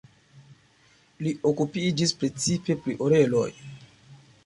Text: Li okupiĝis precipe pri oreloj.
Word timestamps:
Li 1.27 1.35
okupiĝis 1.51 2.17
precipe 2.25 2.81
pri 2.83 2.99
oreloj. 3.09 3.49